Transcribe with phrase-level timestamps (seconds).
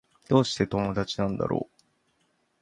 [0.29, 1.83] どうして友達なんだろう